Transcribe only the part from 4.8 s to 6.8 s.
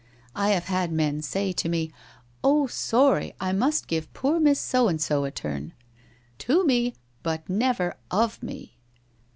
and so a turn!,: To